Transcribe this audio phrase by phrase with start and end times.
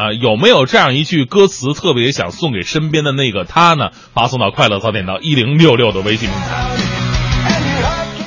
[0.00, 3.90] 啊，有没有这样一句歌词特别想送给身边的那个他呢？
[4.14, 6.70] 发送到快乐早点到一零六六的微信平台。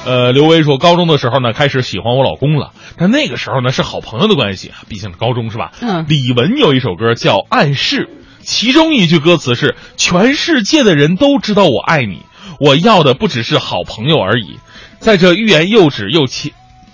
[0.06, 5.72] 呃，刘威说，高中的时候呢，开始喜欢我老公了，但那个时候呢是好朋友的关系，毕竟是高中是吧？
[5.82, 8.06] 嗯李玟有一首歌叫《暗示》，
[8.44, 12.20] 其中一句歌词是“全世界的人都知道我爱你，
[12.60, 14.60] 我要的不只是好朋友而已”。
[15.02, 16.52] 在这欲言又止又浅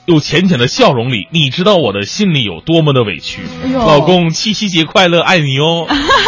[0.10, 3.44] 又浅浅的笑容里，你知道我的心里有多么的委屈。
[3.76, 5.86] 老公，七夕节快乐，爱你哦。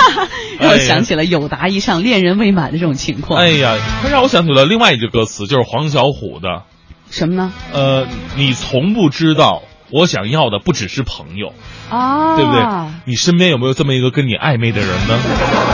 [0.62, 3.42] 让我想起了友达以上恋人未满的这种情况。
[3.42, 6.62] 哎呀，他让我想起了另外一句歌词，就是黄小琥的。
[7.10, 7.52] 什么呢？
[7.74, 8.06] 呃，
[8.38, 11.54] 你从不知道，我想要的不只是朋友，
[11.90, 12.62] 啊，对不对？
[13.06, 15.18] 你身边有没有这么一个跟你暧昧的人呢？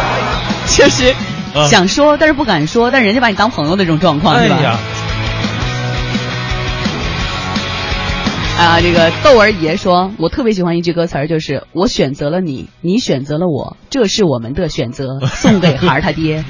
[0.65, 1.13] 确实
[1.53, 4.79] 啊想说，但是不敢说，但人家把你当朋友的这种状况，是吧？
[8.57, 16.43] 啊，这个豆儿爷说，我特别喜欢一句歌词儿，就是“我选择了你，你选择了我，这是我们的选择 ”，送给孩儿他爹。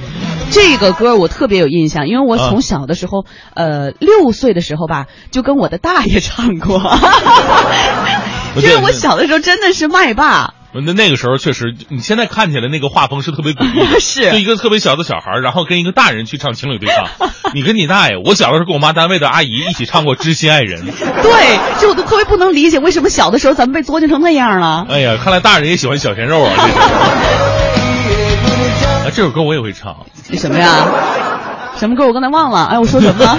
[0.50, 6.80] 这个歌我特别有印象，因为我从小的时候，呃，六岁的时候吧，就跟我的大爷唱过。
[8.56, 10.54] 因为我小的时候真的是麦霸，
[10.86, 17.06] 那那个时候确实，你现在看起来那个画风是特别诡异的， 是就一个特别小的小孩，然后跟一个大人去唱情侣对唱。
[17.54, 20.82] 你跟你大爷，我小的时候跟我妈单位的阿姨一起唱过《知心爱人》。
[21.22, 24.86] 对，就我都特别不能理解，为什么小的时候咱们被作践成那样了？
[24.90, 26.54] 哎呀，看来大人也喜欢小鲜肉啊！
[26.58, 26.64] 这
[29.08, 29.96] 啊，这首歌我也会唱。
[30.30, 30.86] 那什么呀？
[31.78, 32.08] 什么歌？
[32.08, 32.66] 我刚才忘了。
[32.66, 33.38] 哎，我说什么了？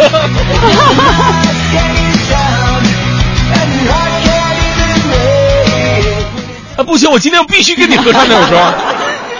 [6.78, 8.74] 啊，不行，我今天必须跟你合唱这首歌。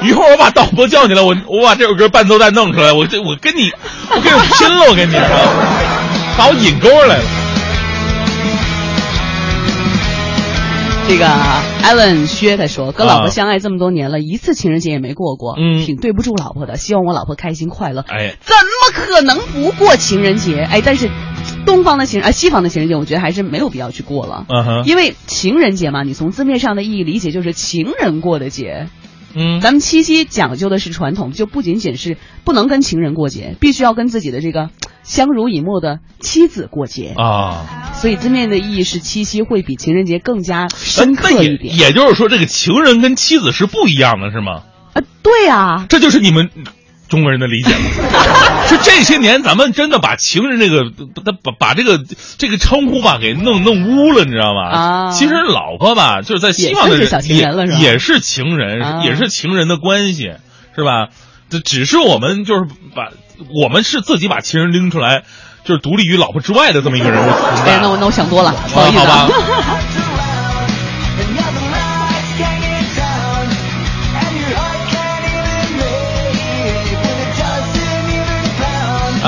[0.03, 3.71] 一会儿我把导播叫起来，我我把这首歌伴奏带弄出来，我这我跟你
[4.11, 7.25] 我跟你拼了，我跟你说，把我引沟来了。
[11.09, 11.27] 这个
[11.85, 16.77] Allen 薛他说，跟老婆啊相爱这么多年了，一次情人节也没过过，嗯挺对不住老婆的。
[16.77, 18.05] 希望我老婆开心快乐。
[18.09, 20.69] 哎，怎么可能不过情人节？
[20.69, 21.09] 哎，但是
[21.67, 24.47] 东方的情人啊，西方的情人节，我觉得还是没有必要去过了。
[24.49, 28.89] 嗯哼，因为情人节嘛，你从字面上的意义理解就是情人过的节。
[29.35, 34.71] 嗯，咱们七夕讲究的是传统，就不仅仅是不能跟情人过节，必须要跟自己的这个
[35.03, 37.13] 相濡以沫的妻子过节。
[37.15, 41.77] 啊，所以字面的意义是七夕会比情人节更加深刻一点。
[41.77, 44.63] 也就是说，这个情人跟妻子是不一样的，是吗？
[44.95, 46.49] 啊，对啊，这就是你们
[47.09, 47.81] 中国人的理解了。
[48.69, 50.85] 是这些年咱们真的把情人这个，
[51.25, 52.01] 把把把这个
[52.37, 54.69] 这个称呼吧给弄弄污了，你知道吗？
[54.69, 60.33] 啊其实老婆吧，就是在西方的人也也也是情人，啊也是情人的关系，
[60.77, 61.09] 是吧？
[61.51, 63.09] 这只是我们就是把
[63.63, 65.23] 我们是自己把情人拎出来，
[65.65, 67.77] 就是独立于老婆之外的这么一个人物存在。
[67.77, 69.35] 哎，那我那我想多了，不好意思、啊好吧。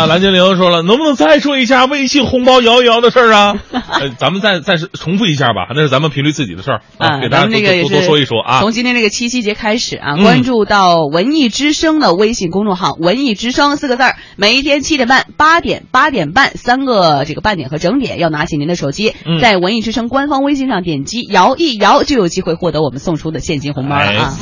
[0.01, 3.55] 啊，蓝精灵说了，能不能再说一下微信红包摇一摇的事儿啊？
[3.71, 8.61] 呃，咱们再再是重复一下吧，那是咱们频率自己的事儿啊，给大家咱们这个多多多说一说啊。
[8.61, 24.35] 从今天这个七夕节开始啊，嗯关注到文艺之声的微信公众号“文艺之声”四个字儿，每一天七点半、八点、八点半三个这个半点和整点，要拿起您的手机，嗯在文艺之声官方微信上点击摇一摇，就有机会获得我们送出的现金红包了啊！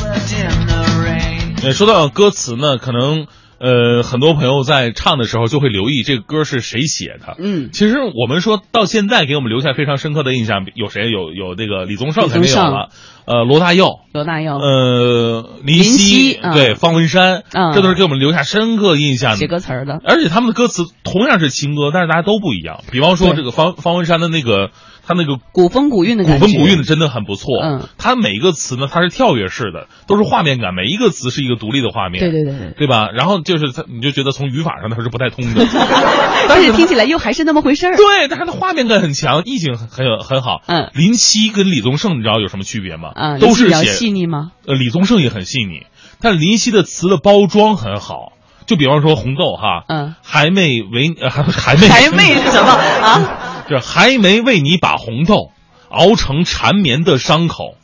[1.64, 3.26] 呃，说到歌词呢，可能
[3.60, 7.36] 呃很多朋友在唱的时候就会留意这个歌是谁写的。
[7.38, 11.10] 嗯，其实我们说到现在，给我们留下非常深刻的印象，有谁？
[11.10, 12.90] 有有这个李宗盛肯定有了，
[13.26, 14.56] 呃，罗大佑，罗大佑。
[14.58, 16.54] 呃，林林夕嗯。
[16.54, 17.72] 对，方文山，嗯。
[17.72, 19.32] 这都是给我们留下深刻印象。
[19.32, 19.46] 的写。
[19.48, 22.82] 歌词的，而且他们的歌词同样是情歌，但是大家都不一样。
[22.92, 24.70] 比方说这个方方文山的那个，
[25.08, 27.58] 他那个古风古韵的古感觉，风古韵的真的很不错。
[27.62, 32.20] 嗯，他每一个词呢，它是跳跃式的，都是画面感，每一个词是一个独立的画面。
[32.20, 33.08] 对对对对，对吧？
[33.14, 35.64] 然后就是他，你就觉得从语法上它是不太通的。
[36.46, 37.96] 但是听起来又还是那么回事儿。
[37.96, 40.60] 对，但是它画面感很强，意境很很有很好。
[40.66, 43.08] 嗯林夕跟李宗盛，你知道有什么区别吗？
[43.14, 44.52] 啊，都是写细腻吗？
[44.66, 45.86] 呃，李宗盛也很细腻，
[46.20, 48.32] 但林夕的词的包装很好。
[48.66, 53.47] 就比方说红豆哈，嗯，还没为呃还还没还没是什么啊？
[53.68, 55.52] 就是还没为你把红豆
[55.88, 57.76] 熬成缠绵的伤口，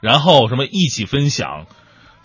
[0.00, 1.66] 然后什么一起分享，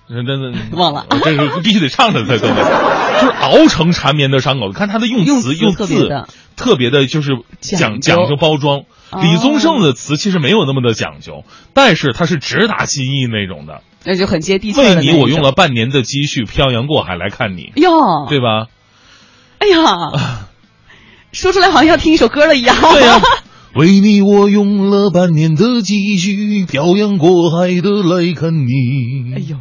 [0.07, 4.71] 那那忘了这个 必须得唱着才对，就是熬成缠绵的伤口。
[4.71, 8.79] 看他的用用词词用字特别的就是讲讲究包装。
[8.79, 8.83] 哦
[9.21, 13.81] 李宗盛的词其实没有那么的讲究，但是他是直达心意那种的。
[14.03, 18.67] 那就很接地气儿为你我用了半年的积蓄，漂洋过海来看你，哟，对吧？
[19.59, 20.47] 哎呀，
[21.37, 22.75] 说出来好像要听一首歌了一样。
[22.81, 23.21] 对呀、
[23.75, 29.35] 为你我用了半年的积蓄，漂洋过海的来看你。
[29.35, 29.57] 哎呦，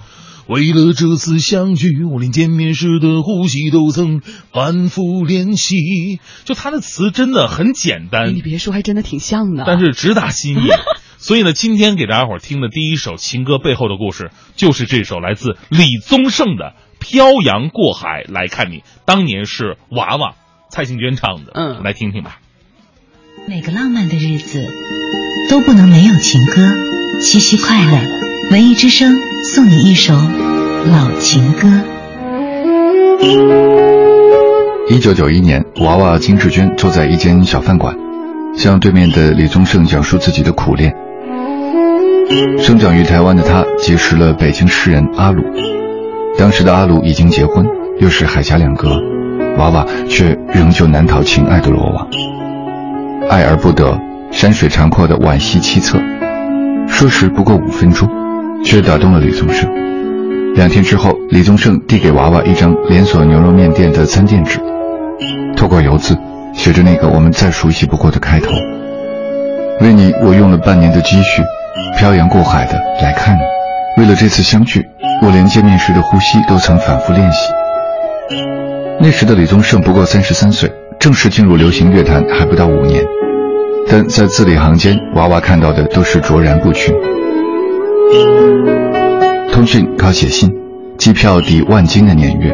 [0.47, 4.23] 为了这次相聚，我连见面时的呼吸都曾
[4.55, 6.19] 反复练习。
[6.47, 9.65] 就他的词真的很简单，你别说，还真的挺像的。
[9.67, 10.69] 但是直达心意。
[11.19, 20.37] 所以呢，今天给大家伙听的第一首情歌背后的故事，就是这首来自李宗盛的《漂洋过海来看你》，当年是娃娃
[20.69, 21.53] 蔡幸娟唱的。
[21.55, 22.39] 嗯，来听听吧。
[23.47, 24.65] 每个浪漫的日子
[25.49, 26.63] 都不能没有情歌，
[27.21, 28.51] 七夕快乐！
[28.51, 29.15] 文艺之声
[29.55, 31.69] 送你一首老情歌。
[34.89, 37.97] 一九九一年，娃娃金志娟坐在一间小饭馆，
[38.57, 40.95] 向对面的李宗盛讲述自己的苦恋。
[42.59, 45.43] 生长于台湾的他结识了北京诗人阿鲁，
[46.37, 47.67] 当时的阿鲁已经结婚，
[48.01, 49.01] 又是海峡两隔，
[49.59, 52.07] 娃娃却仍旧难逃情爱的罗网。
[53.29, 53.99] 爱而不得，
[54.31, 56.01] 山水长阔的惋惜凄恻。
[56.89, 58.09] 说时不过五分钟，
[58.65, 59.69] 却打动了李宗盛。
[60.55, 64.59] 两天之后，李宗盛递给娃娃一张连锁牛肉面店的餐垫纸，
[65.57, 66.17] 透过油渍
[66.55, 68.51] 写着那个我们再熟悉不过的开头
[69.83, 71.43] ：“为你，我用了半年的积蓄，
[71.99, 73.41] 漂洋过海的来看你。
[74.01, 74.89] 为了这次相聚，
[75.23, 77.53] 我连见面时的呼吸都曾反复练习。”
[79.01, 80.71] 那时的李宗盛不过三十三岁。
[80.99, 83.05] 正式进入流行乐坛还不到五年，
[83.87, 86.93] 但在字里行间，娃娃看到的都是卓然不群。
[89.53, 90.51] 通讯靠写信，
[90.97, 92.53] 机票抵万金的年月，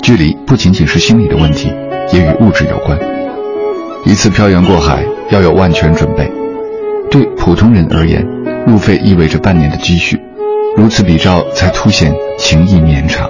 [0.00, 1.70] 距离不仅仅是心理的问题，
[2.12, 2.96] 也与物质有关。
[4.04, 6.30] 一次漂洋过海要有万全准备，
[7.10, 8.24] 对普通人而言，
[8.66, 10.18] 路费意味着半年的积蓄，
[10.76, 13.28] 如此比照才凸显情谊绵长。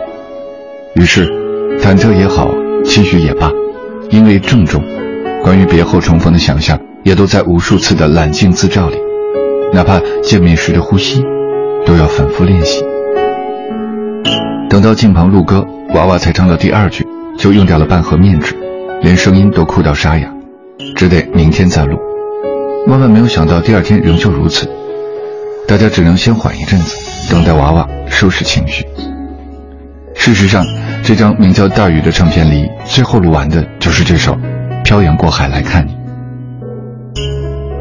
[0.94, 1.26] 于是，
[1.86, 2.50] 忐忑也好，
[2.84, 3.48] 期许也罢。
[4.10, 4.82] 因为郑重，
[5.40, 8.96] 关于别后重逢的想象，也都在无数次的揽镜自照里，
[9.72, 11.22] 哪怕见面时的呼吸，
[11.86, 12.84] 都要反复练习。
[14.68, 17.06] 等到镜旁录歌，娃娃才唱到第二句，
[17.38, 18.56] 就用掉了半盒面纸，
[19.00, 20.28] 连声音都哭到沙哑，
[20.96, 21.96] 只得明天再录。
[22.88, 24.68] 万万没有想到，第二天仍旧如此，
[25.68, 28.84] 大家只能先缓一阵子，等待娃娃收拾情绪。
[30.16, 30.66] 事实上。
[31.06, 34.34] 这张名叫《大雨》的唱片里，最后录完的就是这首
[34.82, 35.96] 《漂洋过海来看你》。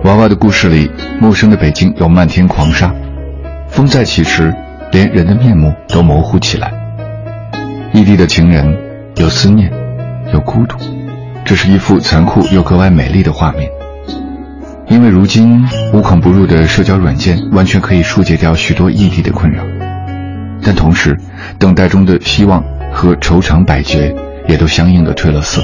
[0.03, 2.93] 娃娃的故事里，陌生的北京有漫天狂沙，
[3.67, 4.53] 风再起时，
[4.91, 6.71] 连人的面目都模糊起来。
[7.93, 8.77] 异地的情人，
[9.15, 9.71] 有思念，
[10.31, 10.77] 有孤独，
[11.43, 13.67] 这是一幅残酷又格外美丽的画面。
[14.87, 19.63] 因为如今无孔不入的社交软件，完全可以疏解掉许多异地的困扰，
[20.61, 21.17] 但同时，
[21.57, 22.63] 等待中的希望。
[22.95, 24.15] 和愁肠百结
[24.47, 25.61] 也都相应的褪了色。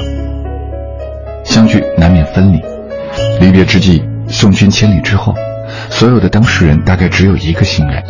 [1.44, 2.62] 相聚难免分离，
[3.40, 5.34] 离别之际，送君千里之后，
[5.88, 8.04] 所有的当事人大概只有一个心愿：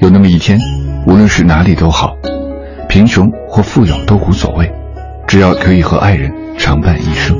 [0.00, 0.60] 有那么一天，
[1.06, 2.14] 无论是哪里都好，
[2.90, 4.70] 贫穷或富有都无所谓，
[5.26, 7.39] 只要可以和爱人常伴一生。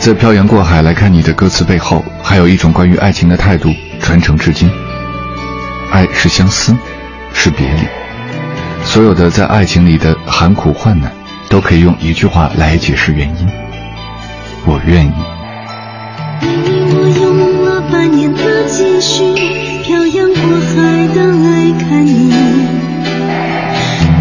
[0.00, 3.68] 在漂洋过海来看你的歌词背后，还有一种关于爱情的态度
[4.00, 4.70] 传承至今。
[5.90, 6.74] 爱是相思，
[7.34, 7.80] 是别离。
[8.84, 11.12] 所有的在爱情里的寒苦患难，
[11.50, 13.48] 都可以用一句话来解释原因：
[14.64, 15.12] 我愿意。
[16.42, 19.34] 为你，我用了半年的积蓄，
[19.82, 22.32] 漂洋过海的来看你。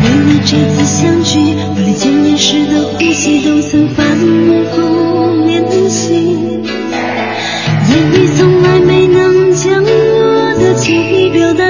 [0.03, 4.05] 为了这次相聚，我连见面时的呼吸都曾反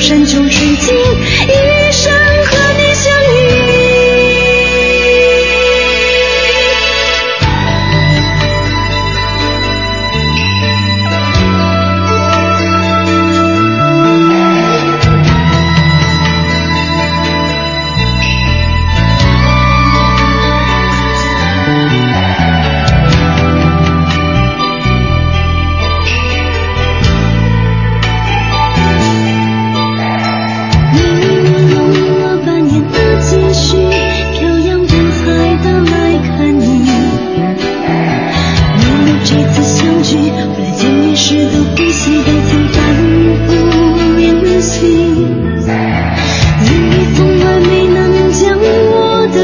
[0.00, 0.94] 山穷水尽，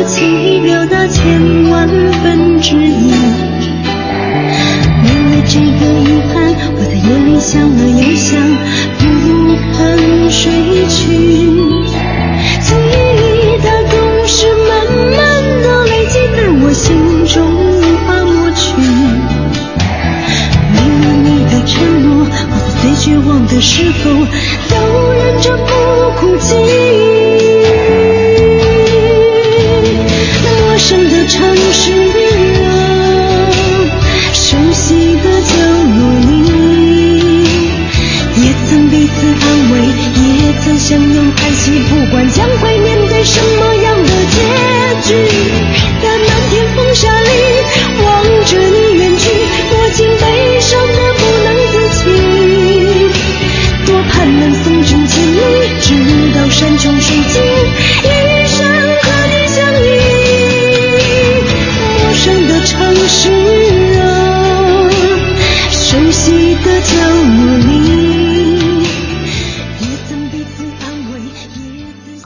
[0.07, 1.89] 情意表达千万
[2.23, 3.11] 分之一。
[5.03, 6.35] 为了这个遗憾
[6.77, 8.39] 我在夜里想了又想
[8.99, 9.03] 不
[9.73, 10.43] 肯睡
[10.89, 11.01] 去。
[12.61, 13.93] 记忆它总
[14.27, 14.37] 是
[14.69, 14.73] 慢
[15.17, 15.23] 慢
[15.63, 18.65] 的累积在我心中无法抹去。
[20.73, 24.11] 为了你的承诺我在最绝望的时候
[24.69, 24.73] 都
[25.13, 25.71] 忍着不
[26.21, 27.14] 哭泣？
[31.27, 31.93] 城市
[32.65, 32.69] 啊，
[34.33, 35.55] 熟悉的角
[35.97, 36.33] 落里，
[38.43, 39.73] 也曾彼此安慰，
[40.23, 41.63] 也曾相拥叹息。
[41.89, 42.74] 不管将会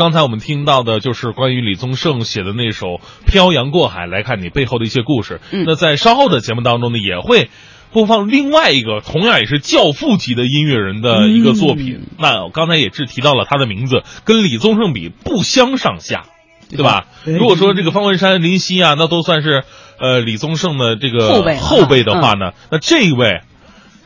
[0.09, 2.87] 刚才我们听到的就是关于李宗盛写的那首
[3.27, 5.39] 《漂洋过海来看你》背后的一些故事。
[5.51, 7.51] 嗯那在稍后的节目当中呢，也会
[7.93, 12.07] 播放另外一个同样也是教父级的音乐人的一个作品。
[12.19, 16.25] 那我刚才也是提到了他的名字，跟李宗盛比不相上下。
[16.71, 17.07] 对吧？
[17.25, 19.65] 如果说这个方文山、林夕啊，那都算是
[19.99, 23.41] 呃李宗盛的这个后辈后辈的话呢，那这一位，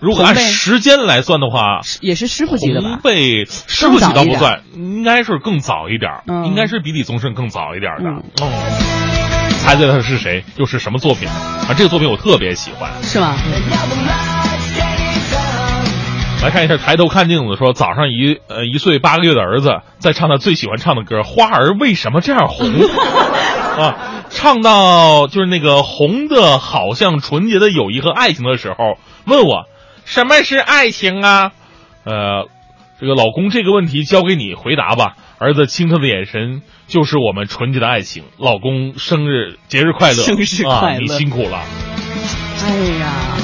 [0.03, 2.99] 如果按时间来算的话，也是师傅级的吧红？
[3.05, 8.09] 辈师傅级倒不算，应该是更早一点儿，嗯应该是比李宗盛更早一点儿的。
[8.09, 8.51] 嗯哦，
[9.61, 11.73] 猜猜他是谁，又是什么作品啊？
[11.79, 12.91] 这个作品我特别喜欢。
[13.01, 13.37] 是吗？
[16.43, 22.67] 来看一下，抬头看镜子说，早上一呃一岁八个月的儿子在唱他最喜欢唱的歌《花儿为什么这样红》
[23.81, 23.97] 啊，
[24.31, 29.67] 唱到就是那个红的好像纯洁的友谊和爱情的时候，问我
[30.05, 31.53] 什么是爱情啊？
[32.05, 32.49] 呃，
[33.01, 35.17] 这个老公这个问题交给你回答吧。
[35.39, 38.25] 儿子清澈的眼神就是我们纯洁的爱情。
[38.39, 40.95] 老公生日节日快乐，生日快啊！
[40.95, 41.65] 乐你辛苦了。
[42.65, 43.37] 哎呀，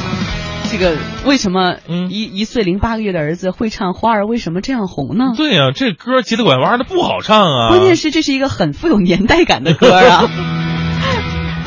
[0.70, 5.34] 这个为什么嗯一一岁零八个月的儿子会唱《花儿为什么这样红》呢？
[5.36, 7.68] 对呀、这歌急得拐弯的不好唱啊。
[7.70, 10.30] 关键是这是一个很富有年代感的歌啊。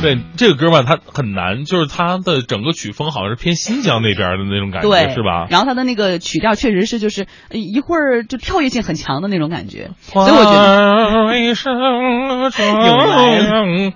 [0.02, 5.48] 对这个歌吧，它很难，就是它的整个曲风好像是偏新疆那边的那种感觉，对，是吧？
[5.50, 10.72] 然后它的那个曲调确实是就是呃一会儿就跳跃性很强的那种感觉，所以我觉得？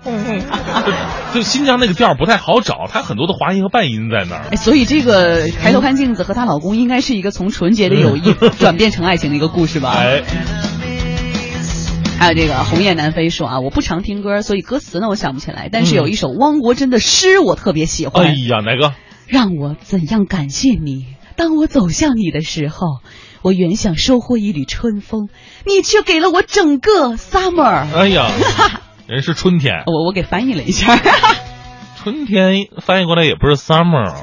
[0.86, 0.92] 就
[1.34, 4.44] 就新疆那个调不太好找，它很多的滑音和半音在那儿。
[4.52, 9.92] 哎，所以这个抬头看镜子和她老公应该是一个从纯洁的友谊转变成爱情的一个故事吧。
[9.98, 10.22] 哎，
[12.18, 18.26] 还有这个红雁南飞说啊，我不常听歌，所以歌词呢我想不起来，但是有一首汪国真的诗我特别喜欢。
[18.26, 18.94] 哎呀，哪个？
[19.26, 21.06] 让我怎样感谢你？
[21.36, 23.00] 当我走向你的时候，
[23.42, 25.28] 我原想收获一缕春风，
[25.66, 27.86] 你却给了我整个 summer。
[27.94, 28.30] 哎呀，
[29.06, 30.98] 人是春天，我我给翻译了一下。
[32.02, 34.14] 春天翻译过来也不是 summer。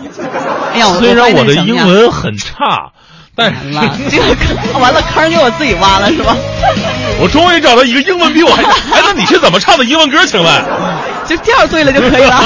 [0.72, 2.94] 哎呀，虽然我的英文很差，
[3.36, 4.36] 但完了，是这个
[4.72, 6.36] 坑完了坑给我自己挖了是吧？
[7.20, 8.62] 我终于找到一个英文比我还……
[8.64, 10.24] 哎，那你是怎么唱的英文歌？
[10.26, 10.66] 请问？
[11.26, 12.44] 就调对了就可以了。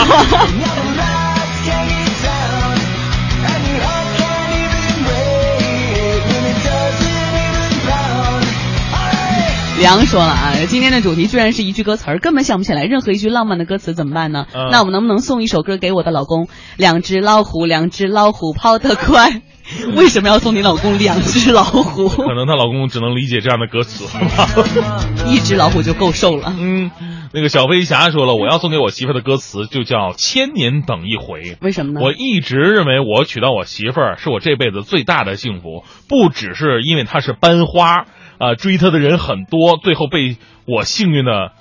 [9.80, 14.48] 梁说了啊，今天的主题居然是一句歌词儿，根本想不起来任何一句浪漫的歌词，怎么办呢？
[14.56, 16.48] 嗯那我们能不能送一首歌给我的老公？
[16.78, 19.42] 两只老虎，两只老虎跑得快。
[19.96, 22.08] 为什么要送你老公两只老虎？
[22.10, 24.48] 可能她老公只能理解这样的歌词，吧？
[25.28, 26.54] 一只老虎就够受了。
[26.58, 26.90] 嗯，
[27.34, 31.58] 那个小飞侠说了，我要送给我媳妇的歌词就叫“千年等一回”。
[31.62, 32.00] 为什么呢？
[32.02, 38.06] 我一直认为我娶到我媳妇儿是我这辈子最大的幸福，不只是因为她是班花，
[38.38, 41.52] 啊、追她的人很多，最后被我幸运的。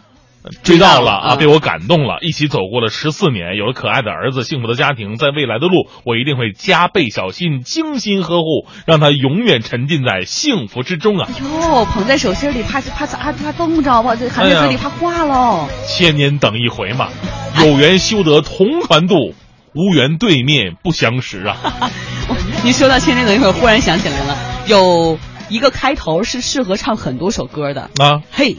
[0.62, 11.29] 追到了啊，嗯被我感动了，一起走过了十四年，有了可爱的儿子，幸福的家庭，在未来的路，我一定会加倍小心，精心呵护，让他永远沉浸在幸福之中啊！
[11.41, 14.17] 哟，捧在手心里，怕怕咋怕冻着吧？
[14.17, 15.69] 这含在嘴里怕化喽。
[15.87, 17.09] 千年等一回嘛，
[17.61, 19.35] 有缘修得同船渡，
[19.75, 21.57] 无缘对面不相识啊！
[22.65, 24.37] 你说到千年等一会儿，忽然想起来了，
[24.67, 27.91] 有一个开头是适合唱很多首歌的。
[27.99, 28.57] 啊，嘿，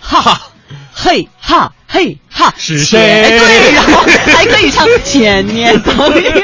[0.00, 0.47] 哈哈，
[0.92, 4.02] 嘿哈，嘿哈，是千谁对，然后
[4.34, 6.42] 还可以唱千年等一回。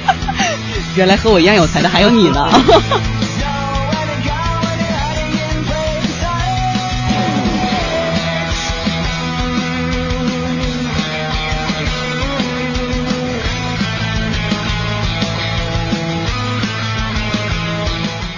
[0.96, 2.48] 原来和我一样有才的还有你呢。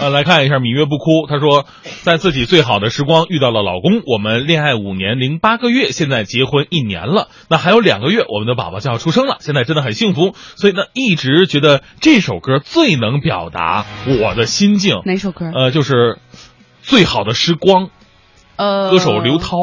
[0.00, 1.66] 呃，来来看一下芈月不哭，她说，
[2.02, 15.00] 在自己最好的时光遇到了老公，我们恋爱五年零八个月，现在结婚一年了，那还有两个月我们的宝宝就要出生了，现在真的很幸福，所以呢，一直觉得这首歌最能表达我的心境。
[15.04, 15.50] 哪首歌？
[15.52, 16.18] 呃，就是
[16.82, 17.90] 最好的时光，
[18.56, 19.56] 呃，歌手刘涛，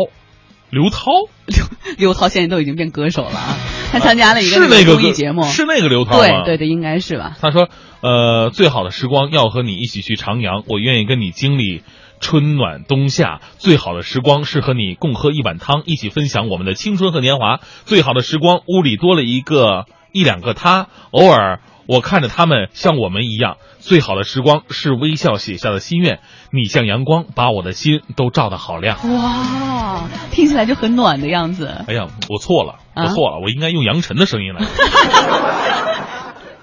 [0.69, 1.11] 刘涛，
[1.45, 1.65] 刘
[1.97, 3.57] 刘涛现在都已经变歌手了啊，
[3.91, 6.43] 他 参加了一个是那个综艺节目，是那个刘涛吗？
[6.43, 7.35] 对对对，应该是吧。
[7.39, 7.69] 他说
[8.01, 11.83] ：“呃，最好的时光要和你一起去徜徉，我愿意跟你经历
[12.19, 13.41] 春暖冬夏。
[13.57, 17.59] 最好的时光是和你共喝一碗汤，一起分享我们的青春和年华。
[17.85, 23.57] 最好的时光，屋里多了一个一两个他，偶尔我看着他们像我们一样。
[23.79, 26.19] 最好的时光是微笑写下的心愿，
[26.51, 28.97] 你像阳光，把我的心都照得好亮。
[29.13, 31.83] 哇，听起来就很暖的样子。
[31.87, 34.65] 哎呀，我错了，我啊错了，我应该用杨晨的声音来。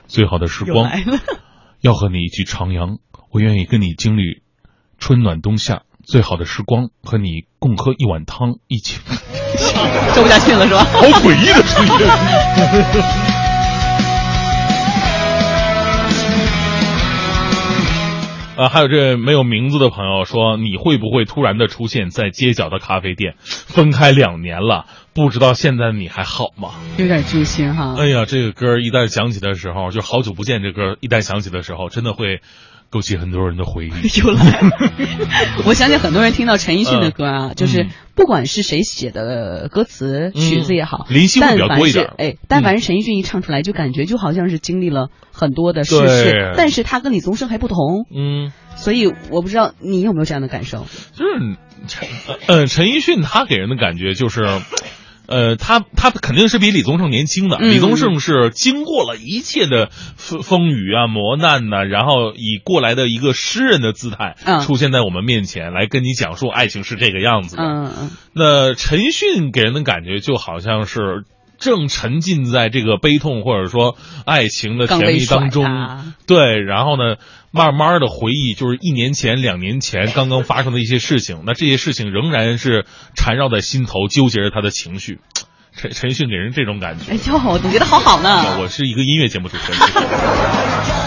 [0.08, 0.90] 最好的时光
[1.80, 2.98] 要和你一起徜徉，
[3.30, 4.42] 我愿意跟你经历
[4.98, 5.82] 春暖冬夏。
[6.04, 8.98] 最好的时光，和你共喝一碗汤，一起。
[10.14, 10.82] 说不下去了是吧？
[10.82, 11.92] 好诡异的声音。
[18.56, 23.34] 啊，还有这没有名字的朋友说，你会不会突然的出现在街角的咖啡店？
[23.38, 26.70] 分开两年了，不知道现在的你还好吗？
[26.96, 27.94] 有点揪心哈。
[27.98, 30.62] 哎呀，这个歌一旦响起的时候，就好久不见。
[30.62, 32.40] 这歌一旦响起的时候，真的会
[32.90, 33.90] 勾起很多人的回忆。
[34.20, 34.70] 又来了，
[35.66, 50.86] 我相信很多人听到陈奕迅的歌啊，就是嗯不管是谁写的歌词、嗯曲子也好，林夕会比较多一点嗯哎，但凡是陈奕迅一唱出来，就感觉就好像是经历了很多的世事，但是他跟李宗盛还不同，嗯，所以我不知道你有没有这样的感受。
[51.14, 51.56] 就是
[51.88, 52.08] 陈
[52.46, 54.42] 呃陈奕迅他给人的感觉就是。
[55.26, 57.56] 呃，他他肯定是比李宗盛年轻的。
[57.60, 67.62] 嗯李宗盛是经过了一切的风风雨啊、磨难呐、然后以过来的一个诗人的姿态、嗯出现在我们面前，来跟你讲述爱情是这个样子的。
[67.62, 71.24] 嗯嗯，那陈奕迅给人的感觉就好像是
[71.62, 73.96] 正沉浸在这个悲痛或者说
[74.26, 75.64] 爱情的甜蜜当中，
[76.26, 77.16] 对，然后呢，
[77.52, 85.20] 慢慢的回忆就是一年前、两年前刚刚发生的一些事情，那这些事情仍然是缠绕在心头，纠结着他的情绪。
[85.74, 87.18] 陈陈奕迅给人这种感觉哎。
[87.28, 88.60] 呦，我总觉得好好呢。
[88.60, 89.80] 我是一个音乐节目主持人。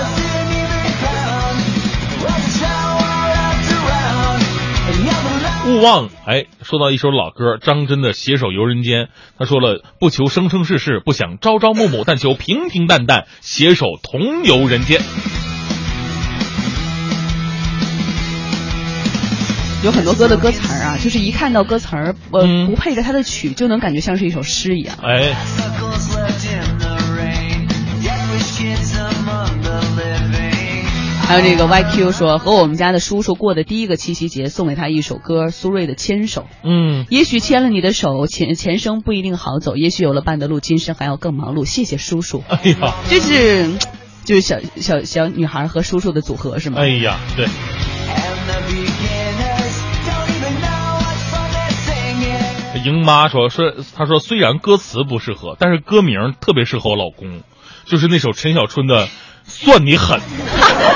[5.66, 9.06] 勿忘，哎，说到一首老歌，张真的《携手游人间》，
[9.40, 15.02] 他说了，不求生生世世，不想朝朝暮暮，但求平平淡淡，携手同游人间。
[19.84, 24.96] 有很多歌的歌词儿啊，就是一看到歌词儿，呃，嗯不配着他的曲，就能感觉像是一首诗一样。
[25.02, 25.34] 哎，
[31.28, 36.42] 还有这个 YQ 说，和我们家的叔叔过的第一个七夕节，送给他一首歌，苏芮的《牵手》。
[36.64, 41.66] 嗯，也许牵了你的手，前前生不一定好走，也许有了伴的路，今生还要更忙碌。
[41.66, 43.72] 谢谢叔叔，哎呀，这是
[44.24, 46.78] 就是小小小女孩和叔叔的组合是吗？
[46.80, 47.48] 哎呀，对。
[52.86, 57.42] 莹妈说说，她说虽然歌词不适合，但是歌名特别适合我老公，
[57.86, 59.08] 就是那首陈小春的
[59.44, 60.20] 《算你狠》。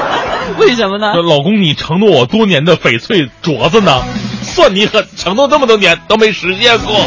[0.57, 1.13] 为什么呢？
[1.13, 4.01] 说老公，你承诺我多年的翡翠镯子呢？
[4.43, 7.05] 算你狠，承诺这么多年都没实现过。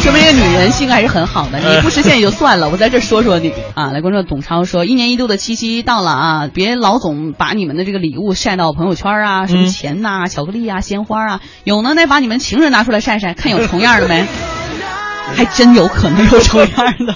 [0.00, 3.90] 说明这个女人性格还是很好的，哎你不实现也就算了，我在这说说你啊。
[3.90, 14.24] 来，观众董超说，一年一度的七夕到了啊，别老总把你们的这个礼物晒到朋友圈啊，什么嗯钱呐、巧克力啊、鲜花啊，有能耐把你们情人拿出来晒晒，看有重样的没？
[15.36, 16.68] 还真有可能有重样
[17.06, 17.14] 的，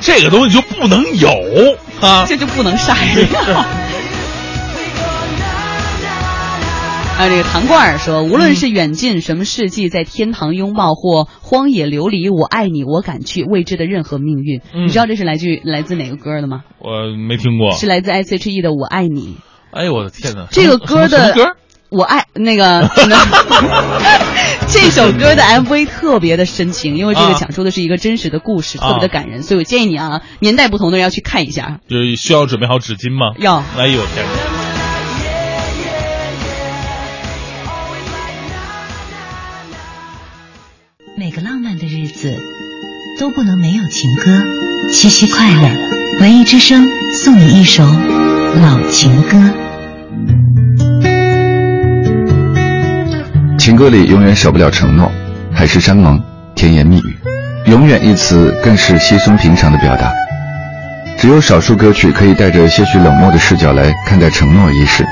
[0.00, 1.28] 这个东西就不能有
[2.02, 2.24] 啊！
[2.28, 3.66] 这就不能晒了。
[7.16, 14.60] 还有 这个唐罐儿说，无论是远近什么世纪，在天堂拥抱或荒野流离，我爱你，我敢去未知的任何命运。
[14.74, 16.62] 嗯你知道这是来自于来自哪个歌的吗？
[16.80, 17.72] 我没听过。
[17.72, 19.36] 是来自 S.H.E 的《我爱你》。
[19.70, 20.48] 哎呦我的天哪！
[20.50, 21.34] 这个歌的？
[21.90, 22.88] 我爱那个
[24.72, 31.80] 这首歌的 MV 特别的深情，因为这个啊讲述的是一个真实的故事，啊特别的感人，所以我建议你啊，年代不同的人要去看一下。
[31.88, 33.34] 就是需要准备好纸巾吗？
[33.38, 34.24] 要哎呦我天！
[41.16, 42.34] 每个浪漫的日子
[43.20, 44.42] 都不能没有情歌。
[44.90, 45.70] 七夕快乐，
[46.20, 46.88] 文艺之声
[47.22, 49.61] 送你一首老情歌。
[53.62, 55.08] 情歌里永远少不了承诺，
[55.54, 56.20] 海誓山盟，
[56.56, 57.16] 甜言蜜语，
[57.66, 60.12] 永远一词更是稀松平常的表达。
[61.16, 65.06] 只有少数歌曲可以带着些许冷漠的视角来看待承诺一事。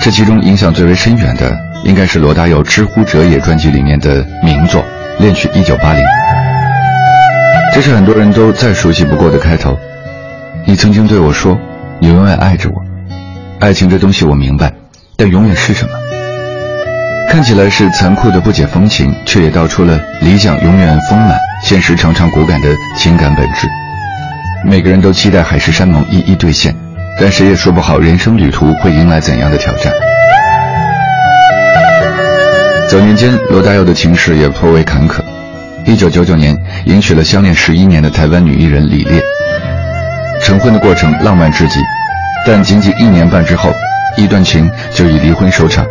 [0.00, 4.80] 这其中影响最为深远的，应该是罗大佑《知乎者也》专辑里面的名作
[5.18, 6.02] 《恋曲一九八零》。
[7.74, 9.78] 这是很多人都再熟悉不过的开头。
[10.64, 11.60] 你曾经对我说，
[12.00, 12.82] 你永远爱着我。
[13.60, 14.72] 爱情这东西我明白，
[15.18, 15.90] 但永远是什么？
[17.28, 23.66] 看起来是残酷的不解风情，却也道出了理想永远丰满，现实常常骨感的情感本质。
[24.64, 26.74] 每个人都期待海誓山盟一一兑现，
[27.18, 29.92] 但谁也说不好人生旅途会迎来怎样的挑战。
[32.90, 35.20] 早年间，罗大佑的情史也颇为坎坷。
[35.86, 39.20] 一九九九年，迎娶了相恋十一年的台湾女艺人李烈。
[40.44, 41.80] 成婚的过程浪漫至极，
[42.46, 43.72] 但仅仅一年半之后，
[44.16, 45.86] 一段情就以离婚收场。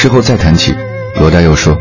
[0.00, 0.72] 事后再谈起，
[1.18, 1.76] 罗大佑说：“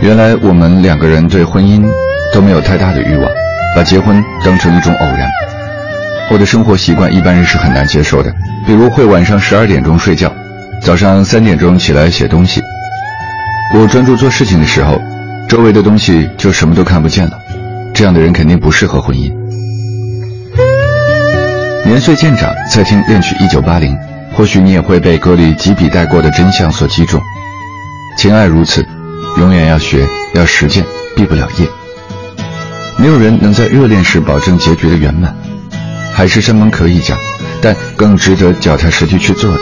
[0.00, 1.84] 原来我们两个人对婚姻
[2.32, 3.30] 都没有太大的欲望。”
[3.76, 5.28] 把结婚当成一种偶然，
[6.30, 8.32] 我的生活习惯一般人是很难接受的。
[8.66, 10.32] 比如会晚上十二点钟睡觉，
[10.80, 12.62] 早上三点钟起来写东西。
[13.74, 14.98] 我专注做事情的时候，
[15.46, 17.32] 周围的东西就什么都看不见了。
[17.92, 19.30] 这样的人肯定不适合婚姻。
[21.84, 23.94] 年岁渐长，再听《恋曲一九八零》，
[24.34, 27.20] 或许你也会被歌里几笔带过的真相所击中。
[28.16, 28.86] 情爱如此，
[29.38, 30.84] 永远要学，要实践，
[31.16, 31.68] 毕不了业。
[32.96, 35.34] 没有人能在热恋时保证结局的圆满，
[36.12, 37.18] 海誓山盟可以讲，
[37.60, 39.60] 但更值得脚踏实地去做的，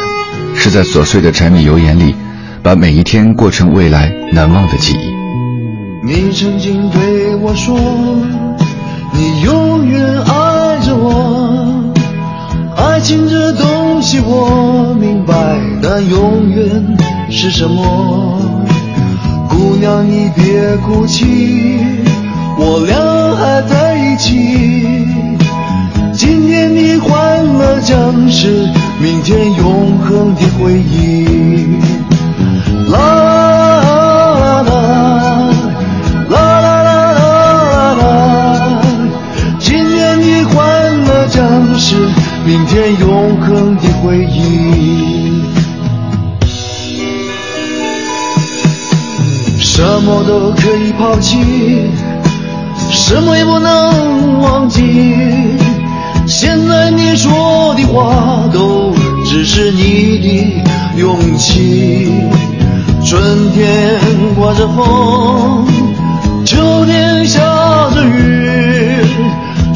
[0.54, 2.14] 是在琐碎的柴米油盐里，
[2.62, 5.12] 把每一天过成未来难忘的记忆。
[6.04, 7.76] 你曾经对我说，
[9.12, 11.92] 你永远爱着我，
[12.76, 15.34] 爱情这东西我明白，
[15.82, 16.96] 但永远
[17.33, 18.38] 是什么？
[19.49, 21.81] 姑娘，你别哭泣。
[22.59, 22.95] 我俩
[23.35, 25.09] 还在一起，
[26.12, 28.68] 今天的欢乐将是
[29.01, 31.27] 明天永恒的回忆。
[32.88, 34.73] 啦啦啦啦
[36.29, 36.42] 啦啦
[37.14, 37.25] 啦
[37.64, 38.03] 啦啦，
[39.59, 40.55] 今天的欢
[41.05, 41.40] 乐将
[41.79, 41.97] 是
[42.45, 45.01] 明天永恒的回忆。
[50.04, 51.38] 什么都可以抛弃。
[52.90, 54.82] 什么也不能忘记。
[56.26, 58.92] 现在你说的话都
[59.24, 62.10] 只是你的勇气。
[63.04, 64.00] 春天
[64.34, 65.64] 刮着风，
[66.44, 67.38] 秋天下
[67.94, 69.06] 着雨，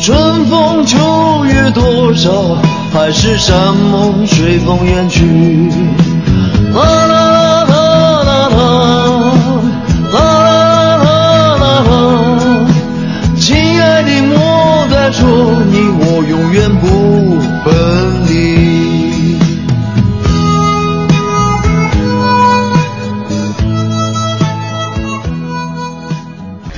[0.01, 2.57] 春风秋月多少，
[2.93, 5.71] 海誓山盟随风远去。
[6.75, 7.26] 啦啦。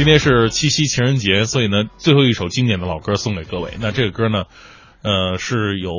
[0.08, 3.72] 今天是七夕情人节，所以呢，最后一首经典的老歌送给各位。
[3.78, 4.44] 那这个歌呢，
[5.02, 5.92] 呃，是由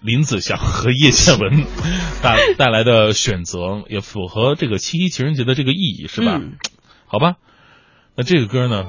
[0.00, 1.66] 林子祥和叶倩文
[2.22, 6.36] 带带来的选择，也符合这个七夕情人节的这个意义，是吧？
[6.36, 6.52] 嗯
[7.06, 7.34] 好吧，
[8.16, 8.86] 那这个歌呢？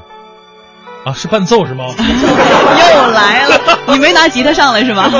[1.03, 1.87] 啊，是伴奏是吗？
[1.89, 3.59] 又来了，
[3.89, 5.09] 你没拿吉他上来是吗？
[5.11, 5.19] 那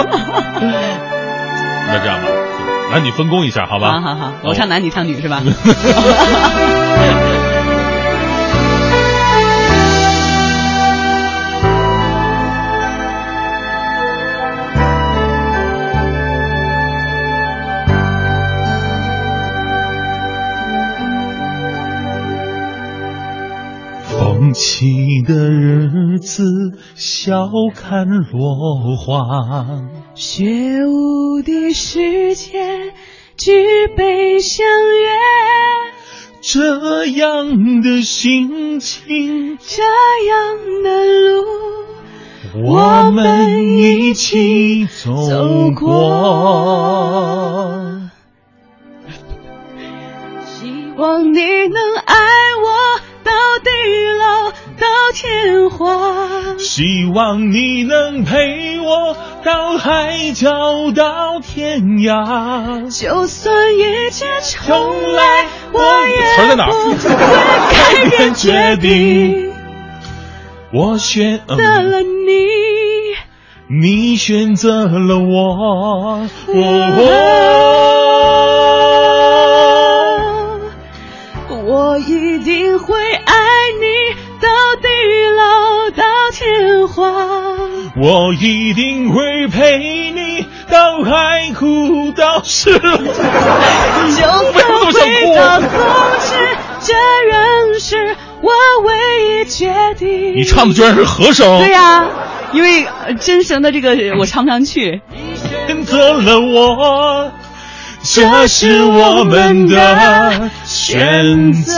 [1.99, 2.29] 这样吧，
[2.93, 3.99] 男女分工一下，好吧？
[3.99, 5.43] 好好好，我唱男，你唱女是吧？
[24.59, 26.43] 起的日子，
[26.95, 29.85] 笑看落花。
[30.15, 32.91] 雪舞的世界，
[33.37, 35.07] 举杯相约。
[36.41, 39.81] 这样的心情，这
[40.27, 41.45] 样的路，
[42.65, 45.87] 我们一起走过。
[50.45, 52.15] 希望你能爱
[52.65, 52.67] 我
[53.29, 53.69] 到地
[54.17, 56.57] 老到天荒。
[56.57, 60.49] 希望你能陪我到海角
[60.95, 62.89] 到天涯。
[62.89, 66.21] 就算一切重来，我也
[66.55, 66.65] 不
[66.97, 67.13] 会
[67.71, 69.53] 改变决定。
[70.73, 72.47] 我选择了你，
[73.67, 76.27] 你选择了我，
[81.65, 83.08] 我一定会
[88.01, 92.97] 我一定会陪你到海枯到石烂。
[92.97, 93.21] 就算
[94.55, 95.67] 这么想回哭到后
[96.21, 96.33] 世，
[96.81, 96.93] 这
[97.29, 98.49] 仍是我
[98.85, 98.95] 唯
[99.41, 100.33] 一决定。
[100.37, 102.05] 你唱的居然是和声，对呀、
[102.53, 105.01] 因为呃真声的这个我唱不上去。
[105.67, 107.31] 选择了我，
[108.01, 111.75] 这是我们的选择。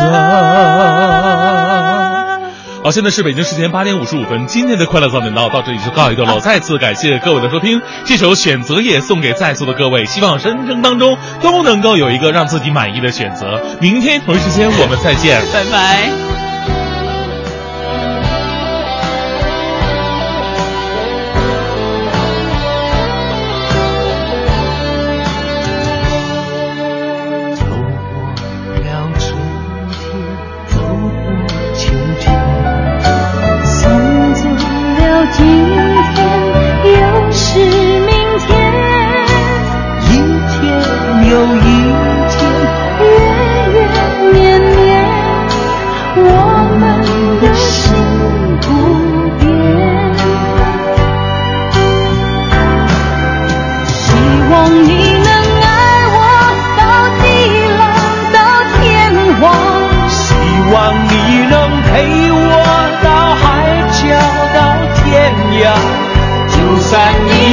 [2.83, 6.39] 好，现在是北京时间八点五十五分，今天的快乐早点到到这里就告一段落。
[6.39, 13.61] 再次感谢各位的收听，这首《选择》也送给在座的各位，希望人生当中都能够有一个让自己满意的选择。
[13.79, 15.39] 明天同一时间我们再见。
[15.53, 16.50] 拜拜。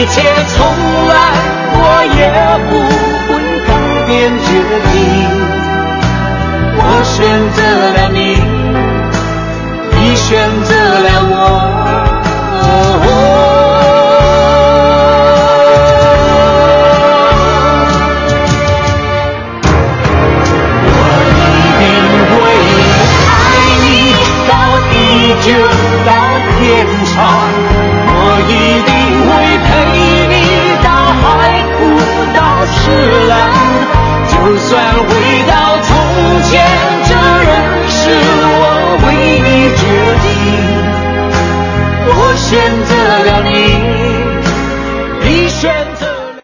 [0.09, 0.57] 一切从
[1.07, 1.14] 来
[1.75, 1.81] 我
[2.16, 2.21] 也
[2.64, 2.71] 不
[3.29, 3.31] 会
[3.66, 3.71] 改
[4.07, 4.49] 变决
[4.88, 4.92] 定。
[6.81, 7.16] 我选
[7.53, 7.59] 择
[7.94, 7.98] 了